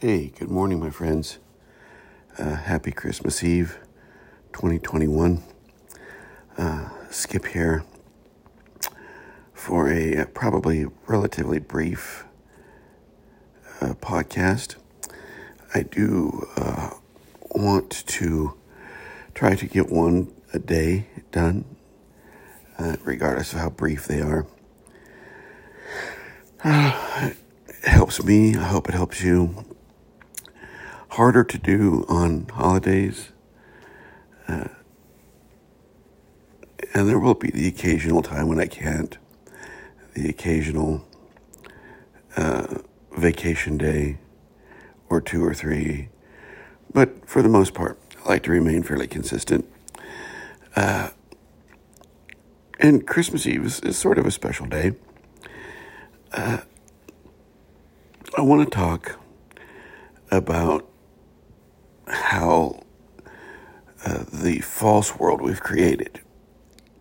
Hey, 0.00 0.28
good 0.38 0.48
morning, 0.48 0.78
my 0.78 0.90
friends. 0.90 1.38
Uh, 2.38 2.54
happy 2.54 2.92
Christmas 2.92 3.42
Eve 3.42 3.80
2021. 4.52 5.42
Uh, 6.56 6.90
Skip 7.10 7.46
here 7.46 7.82
for 9.52 9.90
a 9.90 10.18
uh, 10.18 10.26
probably 10.26 10.86
relatively 11.08 11.58
brief 11.58 12.24
uh, 13.80 13.94
podcast. 13.94 14.76
I 15.74 15.82
do 15.82 16.46
uh, 16.54 16.90
want 17.50 18.06
to 18.06 18.54
try 19.34 19.56
to 19.56 19.66
get 19.66 19.90
one 19.90 20.32
a 20.54 20.60
day 20.60 21.08
done, 21.32 21.64
uh, 22.78 22.98
regardless 23.02 23.52
of 23.52 23.58
how 23.58 23.70
brief 23.70 24.06
they 24.06 24.20
are. 24.20 24.46
it 26.64 27.36
helps 27.82 28.22
me. 28.22 28.54
I 28.54 28.62
hope 28.62 28.88
it 28.88 28.94
helps 28.94 29.24
you 29.24 29.64
harder 31.10 31.44
to 31.44 31.58
do 31.58 32.04
on 32.08 32.46
holidays. 32.48 33.30
Uh, 34.46 34.68
and 36.94 37.08
there 37.08 37.18
will 37.18 37.34
be 37.34 37.50
the 37.50 37.68
occasional 37.68 38.22
time 38.22 38.48
when 38.48 38.60
I 38.60 38.66
can't, 38.66 39.18
the 40.14 40.28
occasional 40.28 41.04
uh, 42.36 42.78
vacation 43.16 43.78
day 43.78 44.18
or 45.08 45.20
two 45.20 45.44
or 45.44 45.54
three. 45.54 46.08
But 46.92 47.28
for 47.28 47.42
the 47.42 47.48
most 47.48 47.74
part, 47.74 47.98
I 48.24 48.28
like 48.28 48.42
to 48.44 48.50
remain 48.50 48.82
fairly 48.82 49.06
consistent. 49.06 49.68
Uh, 50.76 51.10
and 52.78 53.06
Christmas 53.06 53.46
Eve 53.46 53.64
is, 53.64 53.80
is, 53.80 53.98
sort 53.98 54.18
of 54.18 54.26
a 54.26 54.30
special 54.30 54.66
day. 54.66 54.92
Uh, 56.32 56.58
I 58.36 58.40
want 58.42 58.70
to 58.70 58.76
talk 58.76 59.18
about 60.30 60.88
how 62.06 62.82
uh, 64.04 64.24
the 64.48 64.60
false 64.60 65.18
world 65.18 65.42
we've 65.42 65.60
created 65.60 66.22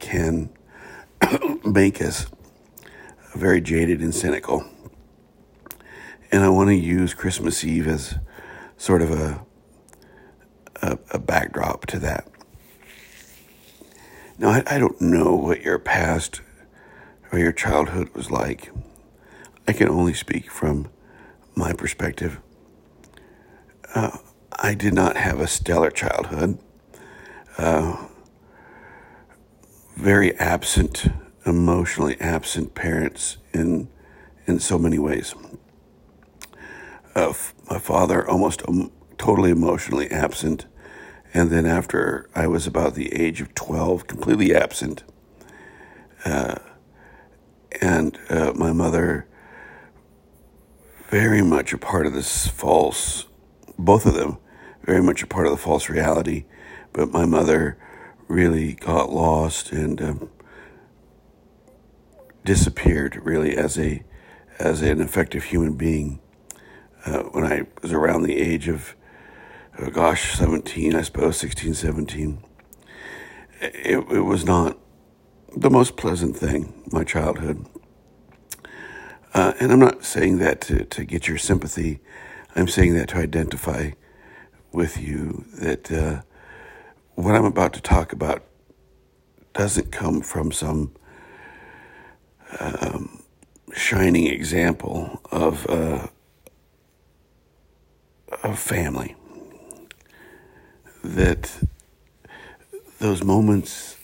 can 0.00 0.50
make 1.64 2.02
us 2.02 2.26
very 3.36 3.60
jaded 3.60 4.00
and 4.00 4.12
cynical. 4.12 4.64
And 6.32 6.42
I 6.42 6.48
want 6.48 6.70
to 6.70 6.74
use 6.74 7.14
Christmas 7.14 7.62
Eve 7.62 7.86
as 7.86 8.18
sort 8.76 9.00
of 9.00 9.12
a, 9.12 9.46
a, 10.82 10.98
a 11.12 11.18
backdrop 11.20 11.86
to 11.86 12.00
that. 12.00 12.26
Now, 14.38 14.48
I, 14.48 14.64
I 14.66 14.78
don't 14.78 15.00
know 15.00 15.36
what 15.36 15.62
your 15.62 15.78
past 15.78 16.40
or 17.30 17.38
your 17.38 17.52
childhood 17.52 18.12
was 18.12 18.28
like. 18.28 18.72
I 19.68 19.72
can 19.72 19.88
only 19.88 20.14
speak 20.14 20.50
from 20.50 20.88
my 21.54 21.72
perspective. 21.72 22.40
Uh, 23.94 24.18
I 24.50 24.74
did 24.74 24.94
not 24.94 25.16
have 25.16 25.38
a 25.38 25.46
stellar 25.46 25.92
childhood. 25.92 26.58
Uh, 27.58 27.96
very 29.96 30.36
absent, 30.38 31.06
emotionally 31.46 32.20
absent 32.20 32.74
parents 32.74 33.38
in 33.52 33.88
in 34.46 34.60
so 34.60 34.78
many 34.78 34.98
ways. 34.98 35.34
Uh, 37.14 37.32
my 37.70 37.78
father 37.78 38.28
almost 38.28 38.62
um, 38.68 38.92
totally 39.16 39.50
emotionally 39.50 40.10
absent, 40.10 40.66
and 41.32 41.50
then 41.50 41.64
after 41.66 42.28
I 42.34 42.46
was 42.46 42.66
about 42.66 42.94
the 42.94 43.12
age 43.14 43.40
of 43.40 43.54
twelve, 43.54 44.06
completely 44.06 44.54
absent. 44.54 45.02
Uh, 46.24 46.56
and 47.80 48.18
uh, 48.28 48.52
my 48.54 48.72
mother, 48.72 49.26
very 51.08 51.42
much 51.42 51.72
a 51.72 51.78
part 51.78 52.06
of 52.06 52.12
this 52.12 52.46
false, 52.48 53.26
both 53.78 54.06
of 54.06 54.14
them 54.14 54.38
very 54.84 55.02
much 55.02 55.22
a 55.22 55.26
part 55.26 55.46
of 55.46 55.52
the 55.52 55.58
false 55.58 55.88
reality. 55.88 56.44
But 56.96 57.12
my 57.12 57.26
mother 57.26 57.76
really 58.26 58.72
got 58.72 59.12
lost 59.12 59.70
and 59.70 60.00
um, 60.00 60.30
disappeared 62.42 63.20
really 63.22 63.54
as 63.54 63.78
a 63.78 64.02
as 64.58 64.80
an 64.80 65.02
effective 65.02 65.44
human 65.44 65.74
being. 65.74 66.20
Uh, 67.04 67.24
when 67.24 67.44
I 67.44 67.66
was 67.82 67.92
around 67.92 68.22
the 68.22 68.38
age 68.38 68.66
of 68.66 68.96
oh 69.78 69.90
gosh 69.90 70.34
17 70.38 70.96
I 70.96 71.02
suppose 71.02 71.36
16 71.36 71.74
17 71.74 72.42
it, 73.60 73.98
it 73.98 74.24
was 74.24 74.46
not 74.46 74.78
the 75.54 75.70
most 75.70 75.98
pleasant 75.98 76.34
thing 76.34 76.82
my 76.90 77.04
childhood. 77.04 77.66
Uh, 79.34 79.52
and 79.60 79.70
I'm 79.70 79.78
not 79.78 80.02
saying 80.02 80.38
that 80.38 80.62
to, 80.62 80.86
to 80.86 81.04
get 81.04 81.28
your 81.28 81.36
sympathy. 81.36 82.00
I'm 82.54 82.68
saying 82.68 82.94
that 82.94 83.10
to 83.10 83.16
identify 83.18 83.90
with 84.72 84.98
you 84.98 85.44
that 85.58 85.92
uh, 85.92 86.22
what 87.16 87.34
I'm 87.34 87.46
about 87.46 87.72
to 87.72 87.80
talk 87.80 88.12
about 88.12 88.44
doesn't 89.54 89.90
come 89.90 90.20
from 90.20 90.52
some 90.52 90.92
um, 92.60 93.22
shining 93.74 94.26
example 94.26 95.22
of 95.32 95.66
uh, 95.66 96.08
family. 98.54 99.16
That 101.02 101.58
those 102.98 103.24
moments 103.24 103.96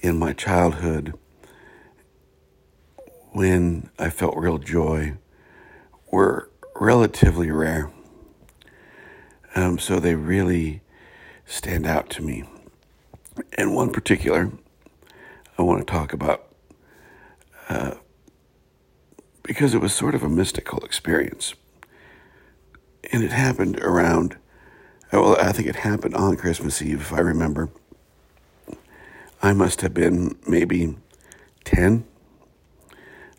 in 0.00 0.18
my 0.18 0.32
childhood 0.32 1.12
when 3.32 3.90
I 3.98 4.08
felt 4.08 4.34
real 4.36 4.56
joy 4.56 5.18
were 6.10 6.50
relatively 6.74 7.50
rare. 7.50 7.90
Um, 9.54 9.78
so 9.78 10.00
they 10.00 10.14
really 10.14 10.80
stand 11.46 11.86
out 11.86 12.10
to 12.10 12.22
me. 12.22 12.44
And 13.56 13.74
one 13.74 13.92
particular 13.92 14.50
I 15.58 15.62
want 15.62 15.86
to 15.86 15.90
talk 15.90 16.12
about 16.12 16.46
uh, 17.68 17.94
because 19.42 19.74
it 19.74 19.80
was 19.80 19.94
sort 19.94 20.14
of 20.14 20.22
a 20.22 20.28
mystical 20.28 20.78
experience. 20.80 21.54
And 23.12 23.22
it 23.22 23.30
happened 23.30 23.80
around, 23.80 24.36
well, 25.12 25.36
I 25.40 25.52
think 25.52 25.68
it 25.68 25.76
happened 25.76 26.14
on 26.14 26.36
Christmas 26.36 26.82
Eve, 26.82 27.00
if 27.00 27.12
I 27.12 27.20
remember. 27.20 27.70
I 29.42 29.52
must 29.52 29.80
have 29.82 29.94
been 29.94 30.36
maybe 30.46 30.96
10. 31.64 32.04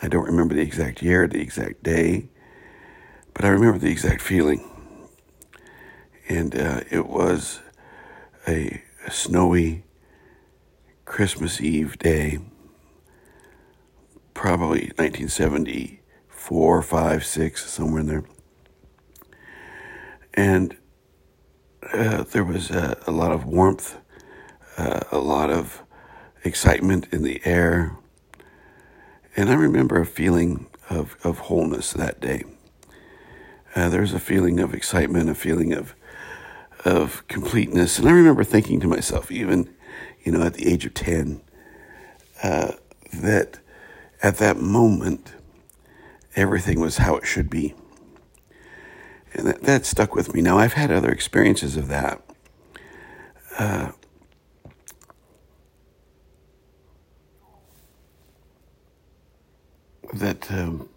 I 0.00 0.08
don't 0.08 0.26
remember 0.26 0.54
the 0.54 0.62
exact 0.62 1.02
year, 1.02 1.26
the 1.26 1.40
exact 1.40 1.82
day, 1.82 2.28
but 3.34 3.44
I 3.44 3.48
remember 3.48 3.78
the 3.78 3.90
exact 3.90 4.22
feeling 4.22 4.64
and 6.28 6.54
uh, 6.56 6.80
it 6.90 7.06
was 7.06 7.60
a, 8.48 8.82
snowy 9.10 9.84
Christmas 11.04 11.62
Eve 11.62 11.98
day, 11.98 12.38
probably 14.34 14.92
1974, 14.96 16.82
5, 16.82 17.24
6, 17.24 17.70
somewhere 17.70 18.00
in 18.00 18.06
there. 18.06 18.24
And 20.34 20.76
uh, 21.92 22.24
there 22.24 22.44
was 22.44 22.70
a, 22.70 22.98
a, 23.06 23.12
lot 23.12 23.32
of 23.32 23.46
warmth, 23.46 23.96
uh, 24.76 25.00
a 25.10 25.18
lot 25.18 25.50
of 25.50 25.82
excitement 26.44 27.06
in 27.10 27.22
the 27.22 27.40
air. 27.46 27.96
And 29.36 29.48
I 29.48 29.54
remember 29.54 30.00
a 30.00 30.06
feeling 30.06 30.66
of, 30.90 31.16
of 31.24 31.38
wholeness 31.38 31.92
that 31.92 32.20
day. 32.20 32.44
Uh, 33.74 33.88
there 33.88 34.02
was 34.02 34.12
a 34.12 34.20
feeling 34.20 34.60
of 34.60 34.74
excitement, 34.74 35.30
a 35.30 35.34
feeling 35.34 35.72
of 35.72 35.94
of 36.84 37.26
completeness. 37.28 37.98
And 37.98 38.08
I 38.08 38.12
remember 38.12 38.44
thinking 38.44 38.80
to 38.80 38.86
myself, 38.86 39.30
even, 39.30 39.74
you 40.22 40.32
know, 40.32 40.42
at 40.42 40.54
the 40.54 40.68
age 40.68 40.84
of 40.84 40.94
10, 40.94 41.40
uh, 42.42 42.72
that 43.12 43.58
at 44.22 44.36
that 44.38 44.56
moment, 44.58 45.32
everything 46.36 46.80
was 46.80 46.98
how 46.98 47.16
it 47.16 47.26
should 47.26 47.50
be. 47.50 47.74
And 49.34 49.46
that, 49.46 49.62
that 49.62 49.86
stuck 49.86 50.14
with 50.14 50.34
me. 50.34 50.40
Now, 50.40 50.58
I've 50.58 50.72
had 50.72 50.90
other 50.90 51.10
experiences 51.10 51.76
of 51.76 51.88
that. 51.88 52.22
Uh, 53.58 53.92
that 60.14 60.50
um, 60.50 60.88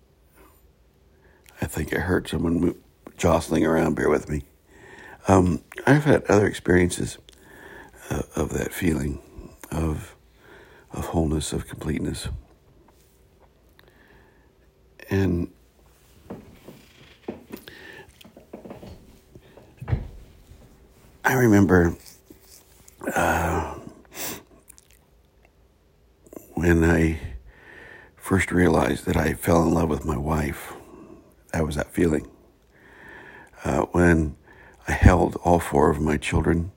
I 1.61 1.65
think 1.65 1.94
I 1.94 2.00
heard 2.00 2.27
someone 2.27 2.75
jostling 3.17 3.65
around. 3.65 3.95
Bear 3.95 4.09
with 4.09 4.29
me. 4.29 4.44
Um, 5.27 5.63
I've 5.88 6.06
had 6.06 6.25
other 6.25 6.47
experiences 6.47 7.18
uh, 8.09 8.23
of 8.35 8.51
that 8.53 8.73
feeling 8.73 9.21
of 9.71 10.15
of 10.94 11.07
wholeness, 11.07 11.53
of 11.53 11.68
completeness, 11.68 12.29
and 15.09 15.51
I 21.25 21.33
remember 21.33 21.97
uh, 23.15 23.75
when 26.56 26.83
I 26.83 27.19
first 28.17 28.51
realized 28.51 29.06
that 29.06 29.17
I 29.17 29.33
fell 29.33 29.63
in 29.63 29.74
love 29.74 29.89
with 29.89 30.06
my 30.06 30.17
wife. 30.17 30.74
That 31.53 31.65
was 31.65 31.75
that 31.75 31.94
feeling. 31.94 32.27
uh, 33.65 33.83
when 33.94 34.35
I 34.87 34.93
held 34.93 35.35
all 35.37 35.59
four 35.59 35.89
of 35.89 35.99
my 35.99 36.17
children 36.17 36.71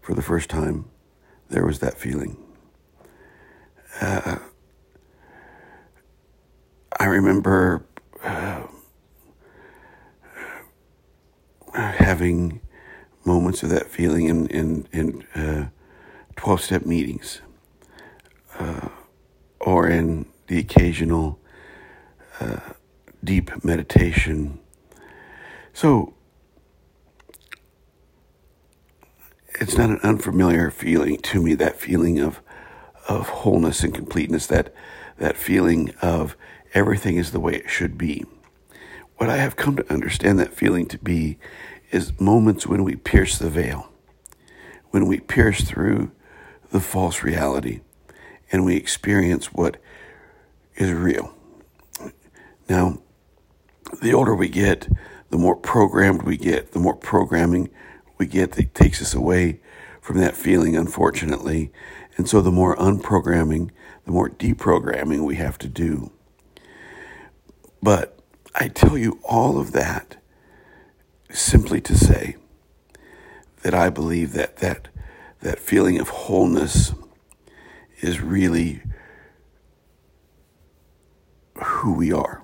for 0.00 0.14
the 0.14 0.22
first 0.22 0.50
time, 0.50 0.86
there 1.48 1.64
was 1.64 1.78
that 1.80 1.98
feeling. 1.98 2.36
Uh, 4.00 4.38
I 6.98 7.04
remember 7.04 7.84
uh, 8.22 8.66
having 11.74 12.60
moments 13.24 13.62
of 13.62 13.68
that 13.70 13.86
feeling 13.86 14.26
in 14.26 14.46
in, 14.48 14.88
in 14.92 15.22
uh, 15.34 15.68
twelve 16.36 16.60
step 16.60 16.86
meetings, 16.86 17.40
uh, 18.58 18.88
or 19.60 19.88
in 19.88 20.26
the 20.46 20.58
occasional 20.58 21.38
uh, 22.40 22.72
deep 23.22 23.64
meditation. 23.64 24.58
So 25.72 26.14
it's 29.60 29.76
not 29.76 29.90
an 29.90 30.00
unfamiliar 30.02 30.70
feeling 30.70 31.18
to 31.18 31.42
me. 31.42 31.54
That 31.54 31.78
feeling 31.78 32.18
of 32.18 32.40
of 33.08 33.28
wholeness 33.28 33.82
and 33.82 33.94
completeness. 33.94 34.46
That 34.46 34.74
that 35.18 35.36
feeling 35.36 35.94
of 36.00 36.36
everything 36.72 37.16
is 37.16 37.30
the 37.30 37.40
way 37.40 37.54
it 37.54 37.68
should 37.68 37.98
be. 37.98 38.24
What 39.16 39.28
I 39.28 39.36
have 39.36 39.56
come 39.56 39.76
to 39.76 39.92
understand 39.92 40.38
that 40.38 40.54
feeling 40.54 40.86
to 40.86 40.98
be 40.98 41.38
is 41.90 42.18
moments 42.18 42.66
when 42.66 42.82
we 42.82 42.96
pierce 42.96 43.38
the 43.38 43.50
veil, 43.50 43.92
when 44.90 45.06
we 45.06 45.20
pierce 45.20 45.62
through 45.62 46.10
the 46.70 46.80
false 46.80 47.22
reality 47.22 47.80
and 48.50 48.64
we 48.64 48.76
experience 48.76 49.52
what 49.52 49.76
is 50.76 50.92
real. 50.92 51.34
Now, 52.68 53.02
the 54.00 54.14
older 54.14 54.34
we 54.34 54.48
get, 54.48 54.88
the 55.30 55.36
more 55.36 55.56
programmed 55.56 56.22
we 56.22 56.36
get, 56.36 56.72
the 56.72 56.78
more 56.78 56.96
programming 56.96 57.68
we 58.20 58.26
get 58.26 58.52
that 58.52 58.74
takes 58.74 59.00
us 59.00 59.14
away 59.14 59.60
from 60.02 60.18
that 60.18 60.36
feeling, 60.36 60.76
unfortunately. 60.76 61.72
And 62.18 62.28
so 62.28 62.42
the 62.42 62.52
more 62.52 62.76
unprogramming, 62.76 63.70
the 64.04 64.12
more 64.12 64.28
deprogramming 64.28 65.24
we 65.24 65.36
have 65.36 65.56
to 65.56 65.68
do. 65.68 66.12
But 67.82 68.18
I 68.54 68.68
tell 68.68 68.98
you 68.98 69.20
all 69.24 69.58
of 69.58 69.72
that 69.72 70.18
simply 71.30 71.80
to 71.80 71.96
say 71.96 72.36
that 73.62 73.72
I 73.72 73.88
believe 73.88 74.34
that 74.34 74.58
that, 74.58 74.88
that 75.40 75.58
feeling 75.58 75.98
of 75.98 76.10
wholeness 76.10 76.92
is 78.00 78.20
really 78.20 78.82
who 81.54 81.94
we 81.94 82.12
are. 82.12 82.42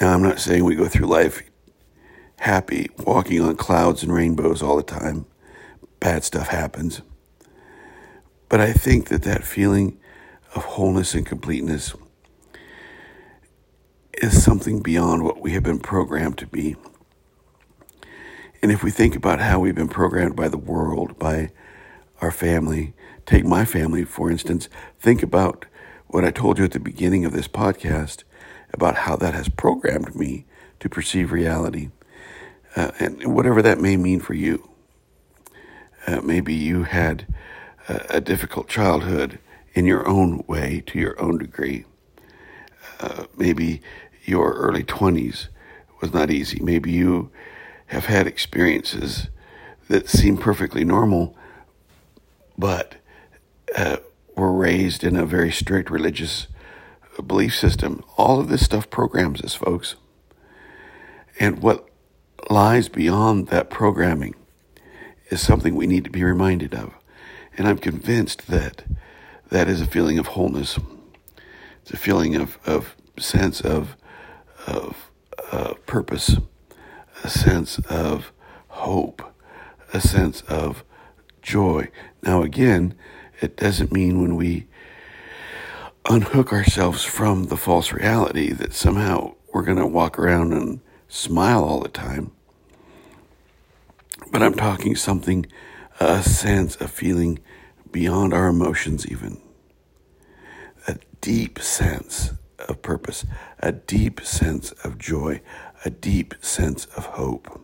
Now, 0.00 0.14
I'm 0.14 0.22
not 0.22 0.38
saying 0.38 0.64
we 0.64 0.76
go 0.76 0.86
through 0.86 1.06
life 1.06 1.42
happy, 2.38 2.88
walking 2.98 3.40
on 3.40 3.56
clouds 3.56 4.02
and 4.02 4.12
rainbows 4.12 4.62
all 4.62 4.76
the 4.76 4.82
time. 4.82 5.26
Bad 6.00 6.24
stuff 6.24 6.48
happens. 6.48 7.02
But 8.48 8.60
I 8.60 8.72
think 8.72 9.08
that 9.08 9.22
that 9.22 9.44
feeling 9.44 9.98
of 10.54 10.64
wholeness 10.64 11.14
and 11.14 11.26
completeness 11.26 11.94
is 14.14 14.42
something 14.42 14.80
beyond 14.80 15.22
what 15.22 15.40
we 15.40 15.52
have 15.52 15.62
been 15.62 15.78
programmed 15.78 16.38
to 16.38 16.46
be. 16.46 16.76
And 18.62 18.72
if 18.72 18.82
we 18.82 18.90
think 18.90 19.14
about 19.14 19.40
how 19.40 19.60
we've 19.60 19.74
been 19.74 19.88
programmed 19.88 20.34
by 20.34 20.48
the 20.48 20.58
world, 20.58 21.18
by 21.18 21.50
our 22.20 22.32
family, 22.32 22.94
take 23.26 23.44
my 23.44 23.64
family, 23.64 24.04
for 24.04 24.30
instance, 24.30 24.68
think 24.98 25.22
about 25.22 25.66
what 26.08 26.24
I 26.24 26.30
told 26.30 26.58
you 26.58 26.64
at 26.64 26.72
the 26.72 26.80
beginning 26.80 27.24
of 27.24 27.32
this 27.32 27.46
podcast 27.46 28.24
about 28.72 28.96
how 28.96 29.16
that 29.16 29.34
has 29.34 29.48
programmed 29.48 30.16
me 30.16 30.46
to 30.80 30.88
perceive 30.88 31.30
reality. 31.30 31.90
Uh, 32.76 32.90
and 32.98 33.34
whatever 33.34 33.62
that 33.62 33.80
may 33.80 33.96
mean 33.96 34.20
for 34.20 34.34
you. 34.34 34.68
Uh, 36.06 36.20
maybe 36.20 36.54
you 36.54 36.84
had 36.84 37.26
a, 37.88 38.16
a, 38.16 38.20
difficult 38.20 38.68
childhood 38.68 39.38
in 39.74 39.84
your 39.84 40.06
own 40.06 40.44
way, 40.46 40.82
to 40.86 40.98
your 40.98 41.20
own 41.20 41.38
degree. 41.38 41.84
Uh, 43.00 43.24
maybe 43.36 43.80
your 44.24 44.54
early 44.54 44.84
20s 44.84 45.48
was 46.00 46.12
not 46.12 46.30
easy. 46.30 46.60
Maybe 46.62 46.90
you 46.90 47.30
have 47.86 48.06
had 48.06 48.26
experiences 48.26 49.28
that 49.88 50.08
seem 50.08 50.36
perfectly 50.36 50.84
normal, 50.84 51.36
but 52.56 52.96
uh, 53.76 53.96
were 54.36 54.52
raised 54.52 55.02
in 55.04 55.16
a 55.16 55.26
very 55.26 55.50
strict 55.50 55.90
religious 55.90 56.46
belief 57.26 57.54
system. 57.56 58.04
All 58.16 58.38
of 58.38 58.48
this 58.48 58.64
stuff 58.64 58.88
programs 58.90 59.42
us, 59.42 59.54
folks. 59.54 59.96
And 61.40 61.60
what 61.62 61.88
lies 62.50 62.88
beyond 62.88 63.48
that 63.48 63.70
programming 63.70 64.34
is 65.30 65.40
something 65.40 65.74
we 65.74 65.86
need 65.86 66.04
to 66.04 66.10
be 66.10 66.24
reminded 66.24 66.74
of. 66.74 66.92
And 67.56 67.66
I'm 67.66 67.78
convinced 67.78 68.48
that 68.48 68.84
that 69.50 69.68
is 69.68 69.80
a 69.80 69.86
feeling 69.86 70.18
of 70.18 70.28
wholeness. 70.28 70.78
It's 71.82 71.92
a 71.92 71.96
feeling 71.96 72.36
of, 72.36 72.58
of 72.64 72.94
sense 73.18 73.60
of, 73.60 73.96
of 74.66 75.10
uh, 75.50 75.74
purpose, 75.86 76.36
a 77.24 77.28
sense 77.28 77.78
of 77.90 78.32
hope, 78.68 79.22
a 79.92 80.00
sense 80.00 80.42
of 80.42 80.84
joy. 81.42 81.88
Now, 82.22 82.42
again, 82.42 82.94
it 83.40 83.56
doesn't 83.56 83.92
mean 83.92 84.20
when 84.20 84.36
we 84.36 84.66
unhook 86.08 86.52
ourselves 86.52 87.04
from 87.04 87.44
the 87.44 87.56
false 87.56 87.92
reality 87.92 88.52
that 88.52 88.72
somehow 88.72 89.34
we're 89.52 89.62
going 89.62 89.78
to 89.78 89.86
walk 89.86 90.18
around 90.18 90.52
and 90.52 90.80
smile 91.08 91.64
all 91.64 91.80
the 91.80 91.88
time. 91.88 92.32
But 94.30 94.42
I'm 94.42 94.54
talking 94.54 94.94
something, 94.94 95.46
a 96.00 96.22
sense, 96.22 96.76
a 96.76 96.88
feeling 96.88 97.38
beyond 97.90 98.34
our 98.34 98.48
emotions, 98.48 99.06
even. 99.06 99.40
A 100.86 100.96
deep 101.20 101.58
sense 101.58 102.32
of 102.68 102.82
purpose, 102.82 103.24
a 103.60 103.72
deep 103.72 104.20
sense 104.20 104.72
of 104.84 104.98
joy, 104.98 105.40
a 105.84 105.90
deep 105.90 106.34
sense 106.40 106.84
of 106.96 107.06
hope. 107.06 107.60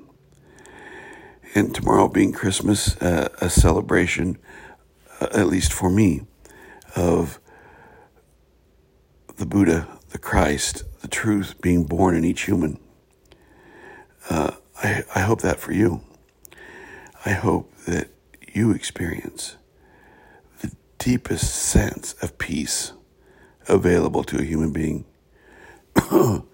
And 1.55 1.75
tomorrow 1.75 2.09
being 2.09 2.33
Christmas, 2.33 2.97
uh, 3.01 3.29
a 3.41 3.51
celebration, 3.51 4.39
uh, 5.21 5.29
at 5.33 5.47
least 5.47 5.73
for 5.73 5.91
me, 5.91 6.23
of 6.97 7.39
the 9.37 9.47
Buddha, 9.47 9.89
the 10.11 10.19
Christ, 10.19 10.85
the 11.01 11.09
truth 11.09 11.61
being 11.61 11.85
born 11.85 12.17
in 12.17 12.25
each 12.25 12.43
human. 12.43 12.79
Uh, 14.29 14.53
I, 14.83 15.05
I 15.15 15.21
hope 15.21 15.43
that 15.43 15.59
for 15.61 15.73
you. 15.73 16.01
I 17.27 17.31
hope 17.31 17.75
that 17.87 18.09
you 18.53 18.71
experience 18.71 19.57
the 20.61 20.73
deepest 20.99 21.55
sense 21.55 22.15
of 22.23 22.39
peace 22.39 22.93
available 23.69 24.23
to 24.25 24.39
a 24.39 24.43
human 24.43 24.73
being 24.73 25.05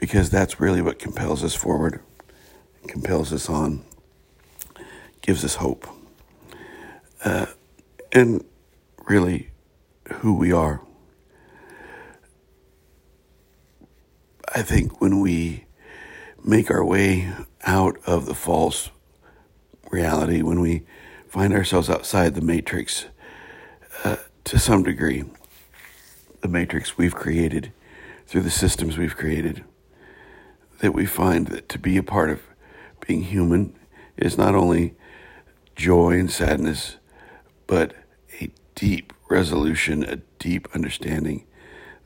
because 0.00 0.30
that's 0.30 0.60
really 0.60 0.82
what 0.82 0.98
compels 0.98 1.44
us 1.44 1.54
forward, 1.54 2.00
compels 2.88 3.32
us 3.32 3.48
on, 3.48 3.84
gives 5.22 5.44
us 5.44 5.56
hope, 5.56 5.86
uh, 7.24 7.46
and 8.12 8.44
really 9.06 9.50
who 10.14 10.34
we 10.34 10.52
are. 10.52 10.80
I 14.54 14.62
think 14.62 15.00
when 15.00 15.20
we 15.20 15.66
make 16.44 16.70
our 16.70 16.84
way 16.84 17.32
out 17.64 17.96
of 18.06 18.26
the 18.26 18.34
false 18.34 18.90
reality, 19.90 20.42
when 20.42 20.60
we 20.60 20.82
find 21.28 21.52
ourselves 21.52 21.90
outside 21.90 22.34
the 22.34 22.40
matrix 22.40 23.06
uh, 24.04 24.16
to 24.44 24.58
some 24.58 24.82
degree, 24.82 25.24
the 26.40 26.48
matrix 26.48 26.96
we've 26.96 27.14
created 27.14 27.72
through 28.26 28.42
the 28.42 28.50
systems 28.50 28.96
we've 28.96 29.16
created, 29.16 29.64
that 30.80 30.94
we 30.94 31.06
find 31.06 31.48
that 31.48 31.68
to 31.68 31.78
be 31.78 31.96
a 31.96 32.02
part 32.02 32.30
of 32.30 32.40
being 33.06 33.22
human 33.22 33.76
is 34.16 34.38
not 34.38 34.54
only 34.54 34.94
joy 35.76 36.12
and 36.12 36.30
sadness, 36.30 36.96
but 37.66 37.94
a 38.40 38.50
deep 38.74 39.12
resolution, 39.28 40.02
a 40.04 40.16
deep 40.38 40.68
understanding 40.74 41.46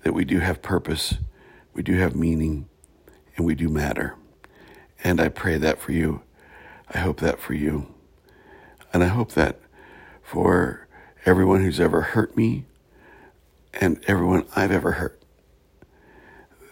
that 0.02 0.12
we 0.12 0.24
do 0.24 0.40
have 0.40 0.60
purpose 0.62 1.14
we 1.74 1.82
do 1.82 1.96
have 1.96 2.14
meaning, 2.14 2.68
and 3.36 3.44
we 3.44 3.54
do 3.54 3.68
matter. 3.68 4.14
And 5.04 5.20
I 5.20 5.28
pray 5.28 5.58
that 5.58 5.78
for 5.78 5.92
you. 5.92 6.22
I 6.92 6.98
hope 6.98 7.20
that 7.20 7.38
for 7.38 7.52
you. 7.52 7.94
And 8.92 9.04
I 9.04 9.08
hope 9.08 9.32
that 9.32 9.60
for 10.22 10.88
everyone 11.26 11.62
who's 11.62 11.78
ever 11.78 12.00
hurt 12.00 12.36
me 12.36 12.64
and 13.74 14.02
everyone 14.06 14.46
I've 14.56 14.72
ever 14.72 14.92
hurt, 14.92 15.22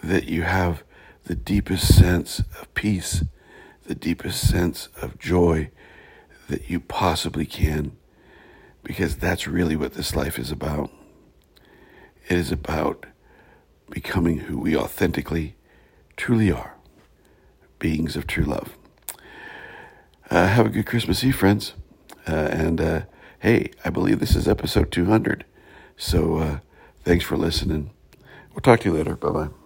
that 0.03 0.25
you 0.25 0.43
have 0.43 0.83
the 1.25 1.35
deepest 1.35 1.95
sense 1.95 2.41
of 2.61 2.73
peace, 2.75 3.23
the 3.85 3.95
deepest 3.95 4.49
sense 4.49 4.89
of 5.01 5.19
joy 5.19 5.71
that 6.49 6.71
you 6.71 6.81
possibly 6.81 7.45
can, 7.45 7.97
because 8.83 9.17
that's 9.17 9.47
really 9.47 9.77
what 9.77 9.95
this 9.95 10.17
life 10.17 10.39
is 10.39 10.51
about. 10.51 10.91
It 12.29 12.39
is 12.39 12.51
about 12.51 13.07
becoming 13.91 14.39
who 14.39 14.59
we 14.59 14.77
authentically, 14.77 15.55
truly 16.17 16.51
are, 16.51 16.77
beings 17.83 18.15
of 18.15 18.29
true 18.29 18.45
love. 18.45 18.79
Uh, 20.31 20.47
have 20.47 20.67
a 20.67 20.71
good 20.71 20.87
Christmas 20.87 21.23
Eve, 21.25 21.37
friends. 21.37 21.75
Uh, 22.29 22.33
and 22.33 22.81
uh, 22.81 23.01
hey, 23.41 23.73
I 23.85 23.91
believe 23.91 24.21
this 24.21 24.37
is 24.37 24.47
episode 24.47 24.93
200. 24.93 25.45
So 25.97 26.37
uh, 26.37 26.59
thanks 27.05 27.25
for 27.25 27.37
listening. 27.37 27.91
We'll 28.55 28.61
talk 28.63 28.81
to 28.81 28.91
you 28.91 28.95
later. 28.97 29.17
Bye 29.17 29.31
bye. 29.31 29.62